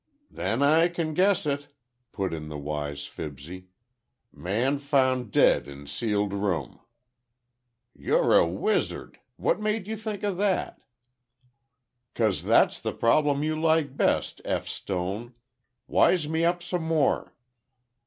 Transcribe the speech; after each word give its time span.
"Then 0.31 0.63
I 0.63 0.87
can 0.87 1.13
guess 1.13 1.45
it," 1.45 1.75
put 2.11 2.33
in 2.33 2.47
the 2.47 2.57
wise 2.57 3.05
Fibsy. 3.05 3.67
"Man 4.33 4.79
found 4.79 5.31
dead 5.31 5.67
in 5.67 5.85
sealed 5.85 6.33
room." 6.33 6.79
"You're 7.93 8.35
a 8.35 8.47
wizard! 8.47 9.19
What 9.35 9.59
made 9.61 9.85
you 9.87 9.95
think 9.95 10.23
of 10.23 10.37
that?" 10.37 10.81
"'Cause 12.15 12.41
that's 12.41 12.79
the 12.79 12.93
problem 12.93 13.43
you 13.43 13.61
like 13.61 13.95
best, 13.95 14.41
F. 14.43 14.67
Stone. 14.67 15.35
Wise 15.85 16.27
me 16.27 16.43
up 16.45 16.63
some 16.63 16.81
more." 16.85 17.35